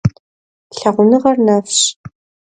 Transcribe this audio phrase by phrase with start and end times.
[0.77, 1.79] Лъагъуныгъэр нэфщ.